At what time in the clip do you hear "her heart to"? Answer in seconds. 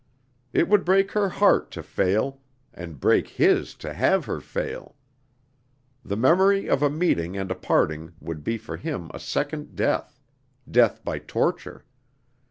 1.11-1.83